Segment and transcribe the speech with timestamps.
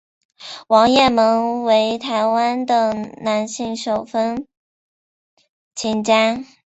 [0.67, 4.47] 王雁盟为台湾的男性手风
[5.75, 6.43] 琴家。